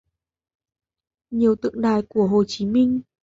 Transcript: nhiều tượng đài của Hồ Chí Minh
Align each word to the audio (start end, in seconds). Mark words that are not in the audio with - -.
nhiều 1.31 1.55
tượng 1.55 1.81
đài 1.81 2.01
của 2.01 2.27
Hồ 2.27 2.43
Chí 2.47 2.65
Minh 2.65 3.01